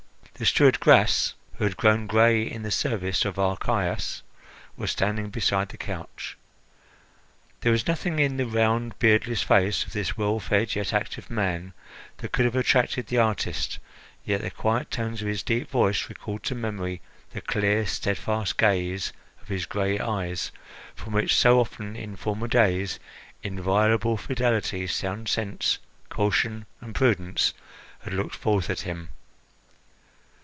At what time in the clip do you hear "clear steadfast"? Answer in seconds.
17.41-18.57